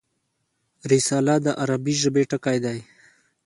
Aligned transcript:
رساله 0.91 1.35
د 1.45 1.47
عربي 1.61 1.93
ژبي 2.01 2.23
ټکی 2.31 2.57
دﺉ. 2.63 2.79